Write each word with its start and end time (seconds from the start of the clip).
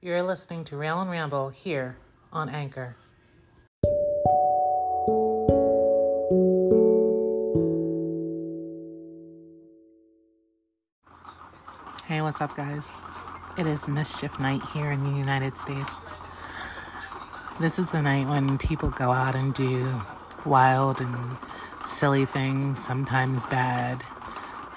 You're 0.00 0.22
listening 0.22 0.62
to 0.66 0.76
Rail 0.76 1.00
and 1.00 1.10
Ramble 1.10 1.48
here 1.48 1.96
on 2.32 2.48
Anchor. 2.48 2.94
Hey, 12.04 12.22
what's 12.22 12.40
up, 12.40 12.54
guys? 12.56 12.92
It 13.58 13.66
is 13.66 13.88
Mischief 13.88 14.38
Night 14.38 14.62
here 14.72 14.92
in 14.92 15.02
the 15.02 15.18
United 15.18 15.58
States. 15.58 16.12
This 17.60 17.80
is 17.80 17.90
the 17.90 18.00
night 18.00 18.28
when 18.28 18.56
people 18.56 18.90
go 18.90 19.10
out 19.10 19.34
and 19.34 19.52
do 19.52 20.00
wild 20.46 21.00
and 21.00 21.36
silly 21.88 22.24
things, 22.24 22.78
sometimes 22.78 23.46
bad, 23.46 24.04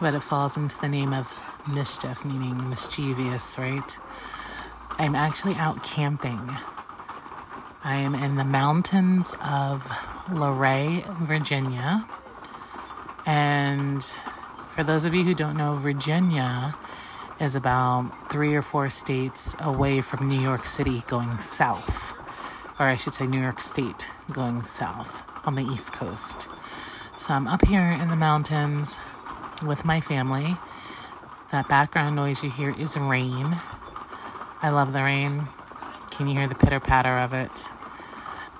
but 0.00 0.14
it 0.14 0.22
falls 0.22 0.56
into 0.56 0.80
the 0.80 0.88
name 0.88 1.12
of 1.12 1.28
mischief, 1.66 2.24
meaning 2.24 2.70
mischievous, 2.70 3.58
right? 3.58 3.98
I'm 5.00 5.14
actually 5.14 5.54
out 5.54 5.84
camping. 5.84 6.56
I 7.84 7.94
am 7.94 8.16
in 8.16 8.34
the 8.34 8.44
mountains 8.44 9.32
of 9.40 9.88
Luray, 10.32 11.04
Virginia. 11.22 12.04
And 13.24 14.04
for 14.74 14.82
those 14.82 15.04
of 15.04 15.14
you 15.14 15.22
who 15.22 15.34
don't 15.34 15.56
know, 15.56 15.76
Virginia 15.76 16.76
is 17.40 17.54
about 17.54 18.10
three 18.28 18.56
or 18.56 18.62
four 18.62 18.90
states 18.90 19.54
away 19.60 20.00
from 20.00 20.28
New 20.28 20.40
York 20.40 20.66
City 20.66 21.04
going 21.06 21.38
south. 21.38 22.14
Or 22.80 22.86
I 22.86 22.96
should 22.96 23.14
say, 23.14 23.24
New 23.24 23.40
York 23.40 23.60
State 23.60 24.08
going 24.32 24.64
south 24.64 25.22
on 25.44 25.54
the 25.54 25.62
East 25.62 25.92
Coast. 25.92 26.48
So 27.18 27.32
I'm 27.34 27.46
up 27.46 27.64
here 27.64 27.92
in 27.92 28.08
the 28.08 28.16
mountains 28.16 28.98
with 29.64 29.84
my 29.84 30.00
family. 30.00 30.56
That 31.52 31.68
background 31.68 32.16
noise 32.16 32.42
you 32.42 32.50
hear 32.50 32.70
is 32.70 32.96
rain. 32.96 33.56
I 34.60 34.70
love 34.70 34.92
the 34.92 35.02
rain. 35.04 35.46
Can 36.10 36.26
you 36.26 36.36
hear 36.36 36.48
the 36.48 36.56
pitter 36.56 36.80
patter 36.80 37.16
of 37.18 37.32
it? 37.32 37.68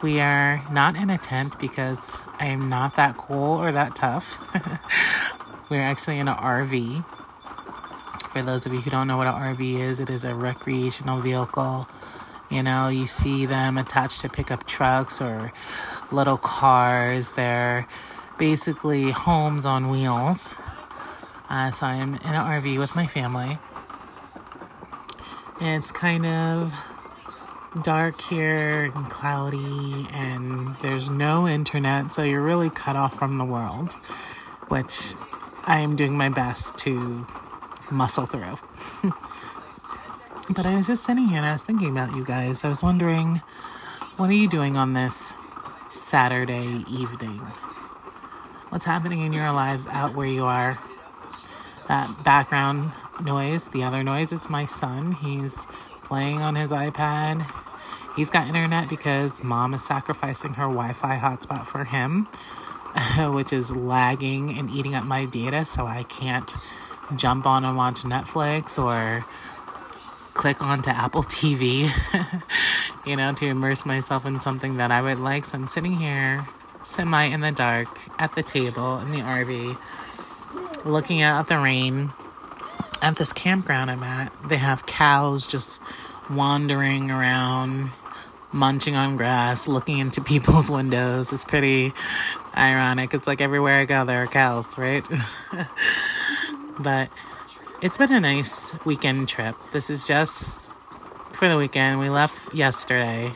We 0.00 0.20
are 0.20 0.64
not 0.70 0.94
in 0.94 1.10
a 1.10 1.18
tent 1.18 1.58
because 1.58 2.22
I 2.38 2.46
am 2.46 2.68
not 2.68 2.94
that 2.96 3.16
cool 3.16 3.60
or 3.60 3.72
that 3.72 3.96
tough. 3.96 4.38
We're 5.70 5.82
actually 5.82 6.20
in 6.20 6.28
an 6.28 6.36
RV. 6.36 7.04
For 8.32 8.42
those 8.42 8.64
of 8.64 8.72
you 8.72 8.80
who 8.80 8.90
don't 8.90 9.08
know 9.08 9.16
what 9.16 9.26
an 9.26 9.34
RV 9.34 9.80
is, 9.80 9.98
it 9.98 10.08
is 10.08 10.24
a 10.24 10.36
recreational 10.36 11.20
vehicle. 11.20 11.88
You 12.48 12.62
know, 12.62 12.86
you 12.86 13.08
see 13.08 13.46
them 13.46 13.76
attached 13.76 14.20
to 14.20 14.28
pickup 14.28 14.68
trucks 14.68 15.20
or 15.20 15.52
little 16.12 16.38
cars. 16.38 17.32
They're 17.32 17.88
basically 18.38 19.10
homes 19.10 19.66
on 19.66 19.90
wheels. 19.90 20.54
Uh, 21.50 21.72
so 21.72 21.86
I'm 21.86 22.14
in 22.14 22.22
an 22.22 22.62
RV 22.62 22.78
with 22.78 22.94
my 22.94 23.08
family. 23.08 23.58
It's 25.60 25.90
kind 25.90 26.24
of 26.24 26.72
dark 27.82 28.20
here 28.20 28.92
and 28.94 29.10
cloudy, 29.10 30.06
and 30.12 30.76
there's 30.82 31.10
no 31.10 31.48
internet, 31.48 32.12
so 32.12 32.22
you're 32.22 32.42
really 32.42 32.70
cut 32.70 32.94
off 32.94 33.18
from 33.18 33.38
the 33.38 33.44
world, 33.44 33.94
which 34.68 35.14
I 35.64 35.80
am 35.80 35.96
doing 35.96 36.16
my 36.16 36.28
best 36.28 36.78
to 36.78 37.26
muscle 37.90 38.26
through. 38.26 38.58
but 40.50 40.64
I 40.64 40.76
was 40.76 40.86
just 40.86 41.04
sitting 41.04 41.24
here 41.24 41.38
and 41.38 41.46
I 41.46 41.52
was 41.52 41.64
thinking 41.64 41.90
about 41.90 42.14
you 42.14 42.24
guys. 42.24 42.62
I 42.62 42.68
was 42.68 42.82
wondering, 42.82 43.42
what 44.16 44.30
are 44.30 44.34
you 44.34 44.48
doing 44.48 44.76
on 44.76 44.92
this 44.92 45.34
Saturday 45.90 46.84
evening? 46.88 47.40
What's 48.68 48.84
happening 48.84 49.22
in 49.22 49.32
your 49.32 49.50
lives 49.50 49.88
out 49.88 50.14
where 50.14 50.26
you 50.26 50.44
are? 50.44 50.78
That 51.88 52.22
background 52.22 52.92
noise, 53.20 53.68
the 53.68 53.82
other 53.82 54.02
noise 54.02 54.32
is 54.32 54.48
my 54.48 54.64
son. 54.64 55.12
He's 55.12 55.66
playing 56.02 56.40
on 56.40 56.54
his 56.54 56.70
iPad. 56.70 57.46
He's 58.16 58.30
got 58.30 58.48
internet 58.48 58.88
because 58.88 59.42
mom 59.44 59.74
is 59.74 59.84
sacrificing 59.84 60.54
her 60.54 60.64
Wi 60.64 60.92
Fi 60.92 61.18
hotspot 61.18 61.66
for 61.66 61.84
him, 61.84 62.28
which 63.32 63.52
is 63.52 63.70
lagging 63.74 64.58
and 64.58 64.70
eating 64.70 64.94
up 64.94 65.04
my 65.04 65.24
data, 65.24 65.64
so 65.64 65.86
I 65.86 66.02
can't 66.04 66.52
jump 67.16 67.46
on 67.46 67.64
and 67.64 67.76
watch 67.76 68.02
Netflix 68.02 68.82
or 68.82 69.24
click 70.34 70.62
onto 70.62 70.90
Apple 70.90 71.22
TV, 71.24 71.90
you 73.06 73.16
know, 73.16 73.32
to 73.34 73.46
immerse 73.46 73.84
myself 73.84 74.26
in 74.26 74.40
something 74.40 74.76
that 74.78 74.90
I 74.90 75.02
would 75.02 75.18
like. 75.18 75.44
So 75.44 75.58
I'm 75.58 75.68
sitting 75.68 75.96
here, 75.96 76.48
semi 76.84 77.24
in 77.24 77.40
the 77.40 77.52
dark, 77.52 77.88
at 78.18 78.34
the 78.34 78.42
table 78.42 78.98
in 78.98 79.12
the 79.12 79.18
RV, 79.18 79.78
looking 80.84 81.22
out 81.22 81.40
at 81.40 81.48
the 81.48 81.58
rain 81.58 82.12
at 83.02 83.16
this 83.16 83.32
campground 83.32 83.90
I'm 83.90 84.02
at, 84.02 84.32
they 84.48 84.56
have 84.56 84.86
cows 84.86 85.46
just 85.46 85.80
wandering 86.30 87.10
around, 87.10 87.90
munching 88.52 88.96
on 88.96 89.16
grass, 89.16 89.68
looking 89.68 89.98
into 89.98 90.20
people's 90.32 90.70
windows. 90.70 91.32
It's 91.32 91.44
pretty 91.44 91.92
ironic. 92.56 93.14
It's 93.14 93.26
like 93.26 93.40
everywhere 93.40 93.80
I 93.80 93.84
go, 93.84 94.04
there 94.04 94.22
are 94.22 94.26
cows, 94.26 94.76
right? 94.76 95.04
but 96.78 97.10
it's 97.80 97.98
been 97.98 98.12
a 98.12 98.20
nice 98.20 98.74
weekend 98.84 99.28
trip. 99.28 99.54
This 99.72 99.90
is 99.90 100.06
just 100.06 100.70
for 101.32 101.48
the 101.48 101.56
weekend. 101.56 102.00
We 102.00 102.10
left 102.10 102.52
yesterday. 102.54 103.34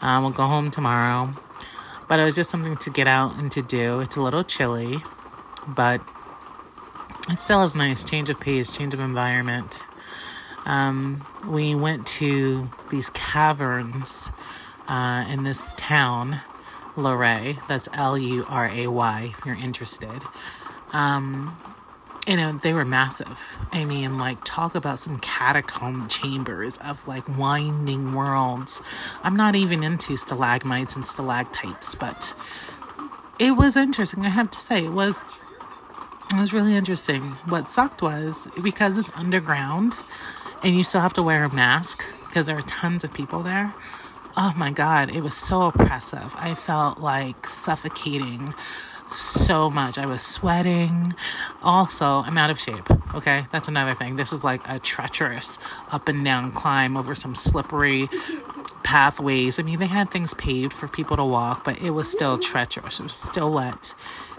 Um, 0.00 0.22
we'll 0.22 0.32
go 0.32 0.46
home 0.46 0.70
tomorrow. 0.70 1.34
But 2.08 2.20
it 2.20 2.24
was 2.24 2.34
just 2.34 2.50
something 2.50 2.76
to 2.76 2.90
get 2.90 3.06
out 3.06 3.36
and 3.36 3.50
to 3.52 3.62
do. 3.62 4.00
It's 4.00 4.16
a 4.16 4.22
little 4.22 4.44
chilly, 4.44 5.02
but 5.66 6.02
it 7.30 7.40
still 7.40 7.62
is 7.62 7.74
nice. 7.74 8.04
Change 8.04 8.30
of 8.30 8.38
pace, 8.38 8.76
change 8.76 8.94
of 8.94 9.00
environment. 9.00 9.86
Um, 10.66 11.26
we 11.46 11.74
went 11.74 12.06
to 12.06 12.70
these 12.90 13.10
caverns 13.10 14.30
uh, 14.88 15.24
in 15.28 15.44
this 15.44 15.74
town, 15.76 16.40
Luray. 16.96 17.58
That's 17.68 17.88
L 17.92 18.16
U 18.16 18.46
R 18.48 18.68
A 18.68 18.86
Y, 18.86 19.34
if 19.36 19.44
you're 19.44 19.56
interested. 19.56 20.22
Um, 20.92 21.58
you 22.26 22.36
know, 22.36 22.58
they 22.62 22.72
were 22.72 22.86
massive. 22.86 23.38
I 23.72 23.84
mean, 23.84 24.16
like, 24.16 24.38
talk 24.44 24.74
about 24.74 24.98
some 24.98 25.18
catacomb 25.18 26.08
chambers 26.08 26.78
of 26.78 27.06
like 27.06 27.28
winding 27.36 28.14
worlds. 28.14 28.80
I'm 29.22 29.36
not 29.36 29.54
even 29.54 29.82
into 29.82 30.16
stalagmites 30.16 30.96
and 30.96 31.06
stalactites, 31.06 31.94
but 31.94 32.34
it 33.38 33.52
was 33.52 33.76
interesting. 33.76 34.24
I 34.24 34.30
have 34.30 34.50
to 34.52 34.58
say, 34.58 34.86
it 34.86 34.92
was 34.92 35.24
it 36.36 36.40
was 36.40 36.52
really 36.52 36.74
interesting. 36.74 37.22
What 37.46 37.70
sucked 37.70 38.02
was 38.02 38.48
because 38.62 38.98
it's 38.98 39.10
underground 39.14 39.94
and 40.62 40.76
you 40.76 40.84
still 40.84 41.00
have 41.00 41.14
to 41.14 41.22
wear 41.22 41.44
a 41.44 41.54
mask 41.54 42.04
because 42.26 42.46
there 42.46 42.56
are 42.56 42.62
tons 42.62 43.04
of 43.04 43.12
people 43.12 43.42
there. 43.42 43.74
Oh 44.36 44.52
my 44.56 44.70
God, 44.70 45.10
it 45.10 45.20
was 45.20 45.34
so 45.34 45.62
oppressive. 45.62 46.34
I 46.36 46.54
felt 46.54 46.98
like 46.98 47.48
suffocating 47.48 48.54
so 49.12 49.70
much. 49.70 49.96
I 49.96 50.06
was 50.06 50.22
sweating. 50.22 51.14
Also, 51.62 52.06
I'm 52.06 52.36
out 52.36 52.50
of 52.50 52.58
shape. 52.58 52.90
Okay, 53.14 53.46
that's 53.52 53.68
another 53.68 53.94
thing. 53.94 54.16
This 54.16 54.32
was 54.32 54.42
like 54.42 54.66
a 54.68 54.78
treacherous 54.78 55.58
up 55.90 56.08
and 56.08 56.24
down 56.24 56.50
climb 56.50 56.96
over 56.96 57.14
some 57.14 57.34
slippery 57.34 58.08
pathways. 58.82 59.58
I 59.58 59.62
mean, 59.62 59.78
they 59.78 59.86
had 59.86 60.10
things 60.10 60.34
paved 60.34 60.72
for 60.72 60.88
people 60.88 61.16
to 61.16 61.24
walk, 61.24 61.64
but 61.64 61.78
it 61.78 61.90
was 61.90 62.10
still 62.10 62.38
treacherous. 62.38 62.98
It 62.98 63.04
was 63.04 63.14
still 63.14 63.52
wet. 63.52 63.94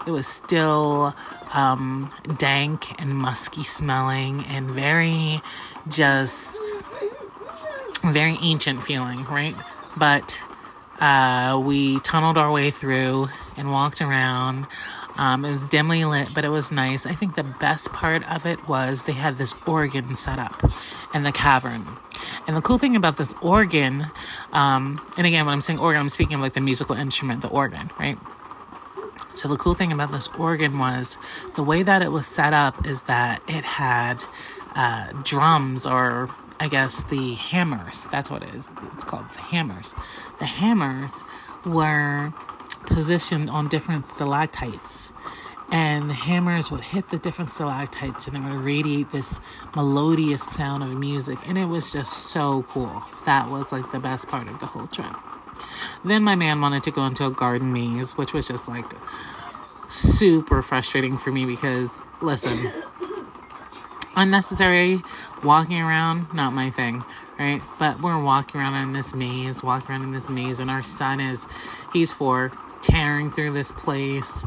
It 0.06 0.10
was 0.10 0.26
still 0.26 1.14
um, 1.52 2.10
dank 2.38 3.00
and 3.00 3.16
musky 3.16 3.64
smelling 3.64 4.44
and 4.44 4.70
very 4.70 5.42
just 5.88 6.60
very 8.04 8.38
ancient 8.40 8.82
feeling, 8.82 9.24
right? 9.24 9.56
But 9.96 10.40
uh, 11.00 11.60
we 11.64 12.00
tunneled 12.00 12.38
our 12.38 12.50
way 12.50 12.70
through 12.70 13.28
and 13.56 13.72
walked 13.72 14.00
around. 14.00 14.66
Um, 15.16 15.44
it 15.44 15.50
was 15.50 15.66
dimly 15.66 16.04
lit, 16.04 16.28
but 16.34 16.44
it 16.44 16.50
was 16.50 16.70
nice. 16.70 17.06
I 17.06 17.14
think 17.14 17.36
the 17.36 17.42
best 17.42 17.92
part 17.92 18.22
of 18.30 18.44
it 18.44 18.68
was 18.68 19.04
they 19.04 19.12
had 19.12 19.38
this 19.38 19.54
organ 19.66 20.14
set 20.14 20.38
up 20.38 20.70
in 21.14 21.22
the 21.22 21.32
cavern. 21.32 21.86
And 22.46 22.56
the 22.56 22.60
cool 22.60 22.78
thing 22.78 22.96
about 22.96 23.16
this 23.16 23.34
organ, 23.40 24.10
um, 24.52 25.04
and 25.16 25.26
again, 25.26 25.46
when 25.46 25.54
I'm 25.54 25.62
saying 25.62 25.78
organ, 25.78 26.00
I'm 26.00 26.10
speaking 26.10 26.34
of 26.34 26.40
like 26.40 26.52
the 26.52 26.60
musical 26.60 26.94
instrument, 26.94 27.40
the 27.40 27.48
organ, 27.48 27.90
right? 27.98 28.18
So 29.36 29.48
the 29.48 29.56
cool 29.58 29.74
thing 29.74 29.92
about 29.92 30.12
this 30.12 30.28
organ 30.38 30.78
was 30.78 31.18
the 31.56 31.62
way 31.62 31.82
that 31.82 32.00
it 32.00 32.10
was 32.10 32.26
set 32.26 32.54
up 32.54 32.86
is 32.86 33.02
that 33.02 33.42
it 33.46 33.64
had 33.64 34.24
uh, 34.74 35.12
drums 35.24 35.86
or 35.86 36.30
I 36.58 36.68
guess 36.68 37.02
the 37.02 37.34
hammers. 37.34 38.06
That's 38.10 38.30
what 38.30 38.42
it 38.42 38.54
is. 38.54 38.66
It's 38.94 39.04
called 39.04 39.28
the 39.34 39.40
hammers. 39.40 39.94
The 40.38 40.46
hammers 40.46 41.12
were 41.66 42.32
positioned 42.86 43.50
on 43.50 43.68
different 43.68 44.06
stalactites. 44.06 45.12
And 45.70 46.08
the 46.08 46.14
hammers 46.14 46.70
would 46.70 46.80
hit 46.80 47.10
the 47.10 47.18
different 47.18 47.50
stalactites 47.50 48.26
and 48.26 48.36
it 48.36 48.40
would 48.40 48.62
radiate 48.62 49.10
this 49.10 49.40
melodious 49.74 50.44
sound 50.44 50.82
of 50.82 50.90
music. 50.90 51.38
And 51.46 51.58
it 51.58 51.66
was 51.66 51.92
just 51.92 52.28
so 52.28 52.64
cool. 52.70 53.04
That 53.26 53.50
was 53.50 53.70
like 53.70 53.92
the 53.92 54.00
best 54.00 54.28
part 54.28 54.48
of 54.48 54.60
the 54.60 54.66
whole 54.66 54.86
trip. 54.86 55.14
Then 56.04 56.22
my 56.22 56.34
man 56.34 56.60
wanted 56.60 56.82
to 56.84 56.90
go 56.90 57.04
into 57.06 57.26
a 57.26 57.30
garden 57.30 57.72
maze, 57.72 58.16
which 58.16 58.32
was 58.32 58.48
just 58.48 58.68
like 58.68 58.84
super 59.88 60.62
frustrating 60.62 61.16
for 61.16 61.30
me 61.30 61.44
because, 61.44 62.02
listen, 62.20 62.70
unnecessary 64.16 65.02
walking 65.42 65.80
around, 65.80 66.32
not 66.32 66.52
my 66.52 66.70
thing, 66.70 67.04
right? 67.38 67.60
But 67.78 68.00
we're 68.00 68.22
walking 68.22 68.60
around 68.60 68.74
in 68.82 68.92
this 68.92 69.14
maze, 69.14 69.62
walking 69.62 69.90
around 69.90 70.02
in 70.02 70.12
this 70.12 70.28
maze, 70.28 70.60
and 70.60 70.70
our 70.70 70.82
son 70.82 71.20
is, 71.20 71.46
he's 71.92 72.12
four, 72.12 72.52
tearing 72.82 73.30
through 73.30 73.52
this 73.52 73.72
place, 73.72 74.44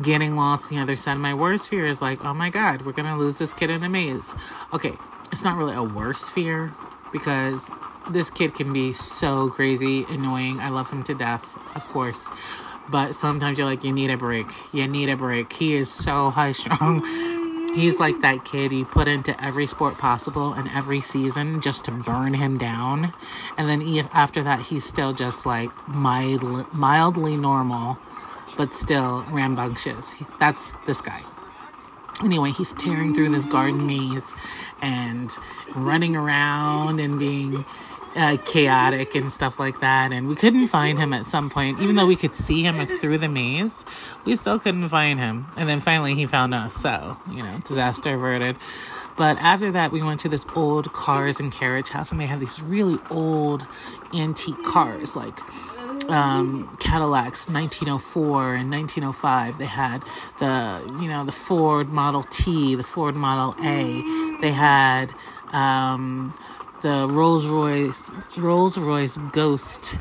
getting 0.00 0.36
lost 0.36 0.70
on 0.70 0.76
the 0.76 0.82
other 0.82 0.96
side. 0.96 1.14
My 1.18 1.34
worst 1.34 1.68
fear 1.68 1.86
is 1.86 2.00
like, 2.00 2.24
oh 2.24 2.34
my 2.34 2.50
God, 2.50 2.82
we're 2.82 2.92
gonna 2.92 3.18
lose 3.18 3.38
this 3.38 3.52
kid 3.52 3.70
in 3.70 3.80
the 3.80 3.88
maze. 3.88 4.34
Okay, 4.72 4.94
it's 5.30 5.44
not 5.44 5.56
really 5.56 5.74
a 5.74 5.82
worse 5.82 6.28
fear 6.28 6.72
because 7.12 7.70
this 8.10 8.30
kid 8.30 8.54
can 8.54 8.72
be 8.72 8.92
so 8.92 9.50
crazy, 9.50 10.04
annoying. 10.08 10.60
I 10.60 10.68
love 10.70 10.90
him 10.90 11.02
to 11.04 11.14
death, 11.14 11.44
of 11.74 11.86
course. 11.88 12.30
But 12.90 13.14
sometimes 13.14 13.58
you're 13.58 13.66
like, 13.66 13.84
you 13.84 13.92
need 13.92 14.10
a 14.10 14.16
break. 14.16 14.46
You 14.72 14.88
need 14.88 15.08
a 15.08 15.16
break. 15.16 15.52
He 15.52 15.76
is 15.76 15.90
so 15.90 16.30
high 16.30 16.52
strung. 16.52 17.00
He's 17.74 17.98
like 17.98 18.20
that 18.20 18.44
kid 18.44 18.70
you 18.70 18.84
put 18.84 19.08
into 19.08 19.42
every 19.42 19.66
sport 19.66 19.96
possible 19.96 20.52
and 20.52 20.68
every 20.72 21.00
season 21.00 21.60
just 21.62 21.86
to 21.86 21.90
burn 21.90 22.34
him 22.34 22.58
down. 22.58 23.14
And 23.56 23.68
then 23.68 24.08
after 24.12 24.42
that, 24.42 24.66
he's 24.66 24.84
still 24.84 25.14
just 25.14 25.46
like 25.46 25.70
mild, 25.88 26.70
mildly 26.74 27.34
normal, 27.34 27.96
but 28.58 28.74
still 28.74 29.24
rambunctious. 29.30 30.14
That's 30.38 30.74
this 30.86 31.00
guy. 31.00 31.22
Anyway, 32.22 32.50
he's 32.50 32.74
tearing 32.74 33.14
through 33.14 33.30
this 33.30 33.46
garden 33.46 33.86
maze 33.86 34.34
and 34.82 35.30
running 35.74 36.14
around 36.14 37.00
and 37.00 37.18
being 37.18 37.64
uh, 38.16 38.36
chaotic 38.44 39.14
and 39.14 39.32
stuff 39.32 39.58
like 39.58 39.80
that. 39.80 40.12
And 40.12 40.28
we 40.28 40.34
couldn't 40.34 40.68
find 40.68 40.98
him 40.98 41.12
at 41.12 41.26
some 41.26 41.50
point, 41.50 41.80
even 41.80 41.96
though 41.96 42.06
we 42.06 42.16
could 42.16 42.34
see 42.34 42.62
him 42.62 42.84
through 42.98 43.18
the 43.18 43.28
maze. 43.28 43.84
We 44.24 44.36
still 44.36 44.58
couldn't 44.58 44.88
find 44.88 45.18
him. 45.18 45.46
And 45.56 45.68
then 45.68 45.80
finally, 45.80 46.14
he 46.14 46.26
found 46.26 46.54
us. 46.54 46.74
So 46.74 47.16
you 47.30 47.42
know, 47.42 47.58
disaster 47.64 48.14
averted. 48.14 48.56
But 49.16 49.36
after 49.38 49.70
that, 49.72 49.92
we 49.92 50.02
went 50.02 50.20
to 50.20 50.28
this 50.28 50.46
old 50.56 50.92
cars 50.92 51.38
and 51.38 51.52
carriage 51.52 51.90
house, 51.90 52.12
and 52.12 52.20
they 52.20 52.26
have 52.26 52.40
these 52.40 52.62
really 52.62 52.98
old 53.10 53.66
antique 54.14 54.62
cars, 54.64 55.14
like 55.14 55.38
um, 56.08 56.74
Cadillacs, 56.80 57.48
1904 57.48 58.54
and 58.54 58.70
1905. 58.70 59.58
They 59.58 59.66
had 59.66 60.02
the, 60.38 60.82
you 61.00 61.08
know, 61.08 61.24
the 61.24 61.32
Ford 61.32 61.90
Model 61.90 62.22
T, 62.24 62.74
the 62.74 62.82
Ford 62.82 63.14
Model 63.14 63.54
A. 63.64 64.38
They 64.40 64.52
had 64.52 65.12
um, 65.52 66.36
the 66.82 67.06
Rolls 67.08 67.46
Royce 67.46 68.10
Rolls 68.36 68.76
Royce 68.76 69.16
Ghost 69.32 69.96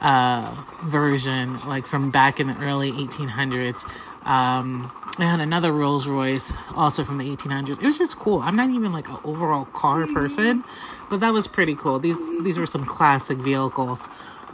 uh, 0.00 0.54
version, 0.84 1.58
like 1.66 1.86
from 1.86 2.10
back 2.10 2.38
in 2.38 2.46
the 2.48 2.56
early 2.58 2.92
1800s. 2.92 3.84
Um, 4.24 4.92
and 5.18 5.42
another 5.42 5.72
Rolls 5.72 6.06
Royce, 6.06 6.52
also 6.74 7.02
from 7.02 7.18
the 7.18 7.24
1800s. 7.24 7.82
It 7.82 7.86
was 7.86 7.98
just 7.98 8.16
cool. 8.16 8.40
I'm 8.40 8.54
not 8.54 8.70
even 8.70 8.92
like 8.92 9.08
an 9.08 9.16
overall 9.24 9.64
car 9.66 10.06
person, 10.06 10.62
but 11.10 11.20
that 11.20 11.32
was 11.32 11.46
pretty 11.48 11.74
cool. 11.74 11.98
These 11.98 12.18
these 12.42 12.58
were 12.58 12.66
some 12.66 12.84
classic 12.84 13.38
vehicles. 13.38 14.08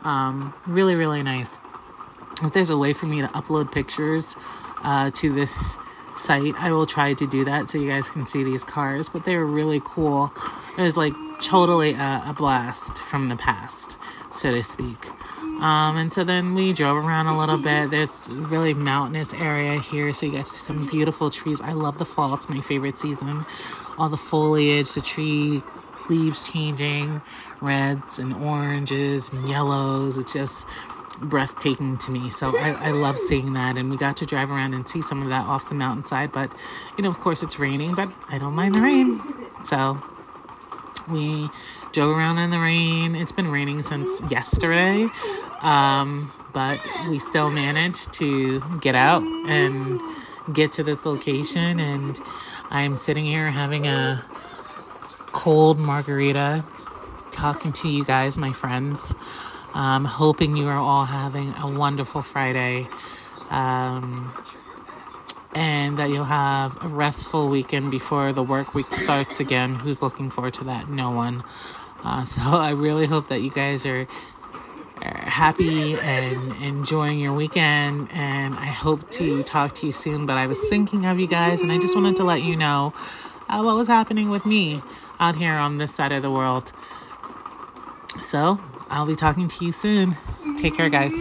Um, 0.05 0.55
really, 0.67 0.95
really 0.95 1.23
nice. 1.23 1.59
If 2.43 2.53
there's 2.53 2.71
a 2.71 2.79
way 2.79 2.93
for 2.93 3.07
me 3.07 3.21
to 3.21 3.29
upload 3.29 3.73
pictures 3.73 4.37
uh, 4.83 5.11
to 5.15 5.33
this 5.35 5.77
site, 6.17 6.55
I 6.57 6.73
will 6.73 6.87
try 6.87 7.15
to 7.15 7.27
do 7.27 7.45
that 7.45 7.71
so 7.71 7.79
you 7.79 7.89
guys 7.89 8.11
can 8.11 8.27
see 8.27 8.43
these 8.45 8.65
cars. 8.65 9.09
But 9.09 9.25
they 9.25 9.37
were 9.37 9.47
really 9.47 9.81
cool. 9.85 10.33
It 10.79 10.83
was 10.83 10.97
like 10.97 11.13
totally 11.41 11.93
a, 11.93 12.23
a 12.27 12.35
blast 12.37 12.99
from 12.99 13.29
the 13.29 13.37
past, 13.37 13.97
so 14.31 14.53
to 14.53 14.63
speak. 14.63 15.07
Um, 15.61 15.97
and 15.97 16.13
so 16.13 16.25
then 16.25 16.55
we 16.55 16.73
drove 16.73 17.05
around 17.05 17.29
a 17.29 17.39
little 17.39 17.59
bit. 17.59 17.91
There's 17.91 18.29
really 18.31 18.75
mountainous 18.75 19.33
area 19.33 19.81
here, 19.81 20.13
so 20.13 20.27
you 20.27 20.33
get 20.33 20.49
some 20.49 20.89
beautiful 20.89 21.31
trees. 21.31 21.61
I 21.61 21.73
love 21.73 21.99
the 21.99 22.05
fall; 22.05 22.35
it's 22.35 22.49
my 22.49 22.61
favorite 22.61 22.99
season. 22.99 23.47
All 23.97 24.09
the 24.09 24.17
foliage, 24.17 24.93
the 24.95 25.01
tree 25.01 25.63
leaves 26.09 26.47
changing, 26.49 27.23
reds 27.61 28.19
and 28.19 28.35
oranges 28.35 29.31
and 29.33 29.49
yellows. 29.49 30.19
It's 30.19 30.33
just 30.33 30.67
breathtaking 31.21 31.99
to 31.99 32.11
me. 32.11 32.31
So 32.31 32.57
I, 32.57 32.89
I 32.89 32.91
love 32.91 33.19
seeing 33.19 33.53
that. 33.55 33.77
And 33.77 33.91
we 33.91 33.97
got 33.97 34.17
to 34.19 34.27
drive 34.27 34.51
around 34.51 34.75
and 34.75 34.89
see 34.89 35.03
some 35.03 35.23
of 35.23 35.29
that 35.29 35.47
off 35.47 35.69
the 35.69 35.75
mountainside. 35.75 36.33
But, 36.33 36.53
you 36.97 37.05
know, 37.05 37.11
of 37.11 37.19
course 37.19 37.43
it's 37.43 37.59
raining, 37.59 37.95
but 37.95 38.11
I 38.29 38.39
don't 38.39 38.55
mind 38.55 38.75
the 38.75 38.81
rain. 38.81 39.21
So 39.65 40.03
we 41.09 41.49
drove 41.93 42.17
around 42.17 42.39
in 42.39 42.51
the 42.51 42.59
rain. 42.59 43.15
It's 43.15 43.33
been 43.33 43.51
raining 43.51 43.83
since 43.83 44.21
yesterday, 44.31 45.09
um, 45.61 46.33
but 46.53 46.81
we 47.09 47.19
still 47.19 47.51
managed 47.51 48.13
to 48.15 48.63
get 48.81 48.95
out 48.95 49.23
and 49.23 50.01
get 50.53 50.73
to 50.73 50.83
this 50.83 51.05
location. 51.05 51.79
And 51.79 52.19
I'm 52.71 52.97
sitting 52.97 53.25
here 53.25 53.51
having 53.51 53.87
a 53.87 54.25
cold 55.33 55.79
margarita, 55.79 56.65
talking 57.31 57.73
to 57.73 57.89
you 57.89 58.05
guys, 58.05 58.39
my 58.39 58.53
friends. 58.53 59.15
Um, 59.75 60.05
hoping 60.05 60.57
you 60.57 60.69
are 60.69 60.79
all 60.79 61.05
having 61.05 61.53
a 61.59 61.69
wonderful 61.69 62.23
Friday. 62.23 62.89
Um, 63.51 64.33
and 65.55 65.99
that 65.99 66.11
you'll 66.11 66.25
have 66.25 66.83
a 66.83 66.89
restful 66.89 67.49
weekend 67.49 67.91
before 67.91 68.33
the 68.33 68.43
work 68.43 68.75
week 68.75 68.93
starts 68.95 69.41
again. 69.41 69.77
Who's 69.77 70.03
looking 70.03 70.31
forward 70.31 70.55
to 70.55 70.65
that? 70.65 70.89
No 70.89 71.11
one. 71.11 71.45
Uh, 72.03 72.25
so 72.25 72.43
I 72.43 72.71
really 72.71 73.07
hope 73.07 73.29
that 73.29 73.41
you 73.41 73.51
guys 73.51 73.87
are, 73.87 74.07
are 75.03 75.19
happy 75.19 75.95
and 75.95 76.55
enjoying 76.63 77.19
your 77.19 77.33
weekend. 77.33 78.09
And 78.13 78.55
I 78.55 78.67
hope 78.67 79.11
to 79.13 79.43
talk 79.45 79.75
to 79.77 79.87
you 79.87 79.93
soon. 79.93 80.27
But 80.27 80.37
I 80.37 80.47
was 80.47 80.69
thinking 80.69 81.07
of 81.07 81.21
you 81.21 81.27
guys, 81.27 81.63
and 81.63 81.71
I 81.71 81.79
just 81.79 81.95
wanted 81.95 82.17
to 82.17 82.25
let 82.25 82.43
you 82.43 82.57
know 82.57 82.93
uh, 83.49 83.63
what 83.63 83.77
was 83.77 83.87
happening 83.87 84.31
with 84.31 84.45
me 84.45 84.83
out 85.21 85.37
here 85.37 85.55
on 85.55 85.79
this 85.79 85.95
side 85.95 86.13
of 86.13 86.23
the 86.23 86.31
world. 86.31 86.73
So 88.23 88.59
I'll 88.91 89.07
be 89.07 89.17
talking 89.17 89.49
to 89.49 89.65
you 89.65 89.73
soon. 89.73 90.17
Take 90.59 90.77
care, 90.77 90.89
guys. 90.89 91.15